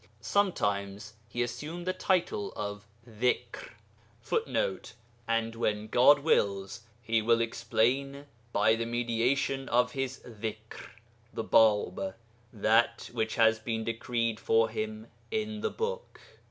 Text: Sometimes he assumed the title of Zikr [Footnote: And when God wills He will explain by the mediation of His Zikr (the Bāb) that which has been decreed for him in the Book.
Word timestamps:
Sometimes 0.19 1.13
he 1.29 1.43
assumed 1.43 1.85
the 1.85 1.93
title 1.93 2.51
of 2.55 2.87
Zikr 3.07 3.69
[Footnote: 4.21 4.93
And 5.27 5.53
when 5.53 5.89
God 5.89 6.17
wills 6.23 6.81
He 7.03 7.21
will 7.21 7.39
explain 7.39 8.25
by 8.51 8.73
the 8.75 8.85
mediation 8.87 9.69
of 9.69 9.91
His 9.91 10.19
Zikr 10.25 10.87
(the 11.31 11.43
Bāb) 11.45 12.15
that 12.51 13.11
which 13.13 13.35
has 13.35 13.59
been 13.59 13.83
decreed 13.83 14.39
for 14.39 14.69
him 14.69 15.05
in 15.29 15.61
the 15.61 15.69
Book. 15.69 16.19